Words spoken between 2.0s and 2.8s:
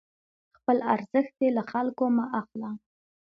مه اخله،